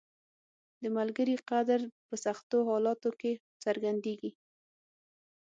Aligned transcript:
•د 0.81 0.83
ملګري 0.97 1.35
قدر 1.49 1.81
په 2.07 2.15
سختو 2.25 2.57
حالاتو 2.69 3.09
کې 3.19 3.31
څرګندیږي. 3.63 4.31